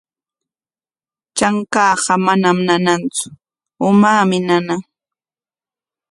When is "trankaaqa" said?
1.35-2.13